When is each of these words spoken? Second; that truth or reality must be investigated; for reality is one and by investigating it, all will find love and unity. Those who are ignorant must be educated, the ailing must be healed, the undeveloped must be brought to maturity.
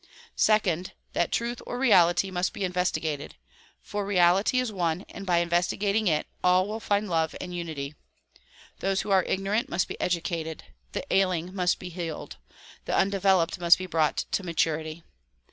Second; 0.35 0.93
that 1.13 1.31
truth 1.31 1.61
or 1.67 1.77
reality 1.77 2.31
must 2.31 2.53
be 2.53 2.63
investigated; 2.63 3.35
for 3.83 4.03
reality 4.03 4.59
is 4.59 4.71
one 4.71 5.05
and 5.09 5.27
by 5.27 5.37
investigating 5.37 6.07
it, 6.07 6.25
all 6.43 6.67
will 6.67 6.79
find 6.79 7.07
love 7.07 7.35
and 7.39 7.53
unity. 7.53 7.93
Those 8.79 9.01
who 9.01 9.11
are 9.11 9.21
ignorant 9.21 9.69
must 9.69 9.87
be 9.87 10.01
educated, 10.01 10.63
the 10.93 11.05
ailing 11.13 11.53
must 11.53 11.77
be 11.77 11.89
healed, 11.89 12.37
the 12.85 12.95
undeveloped 12.97 13.59
must 13.59 13.77
be 13.77 13.85
brought 13.85 14.25
to 14.31 14.41
maturity. 14.43 15.03